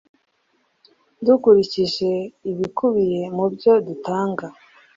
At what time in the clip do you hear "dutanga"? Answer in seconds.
3.87-4.45